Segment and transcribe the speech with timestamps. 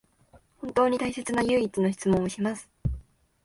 [0.57, 2.67] 本当に大切な唯一の質問をします